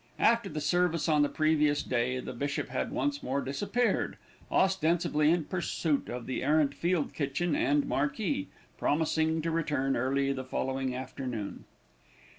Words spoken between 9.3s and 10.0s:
to return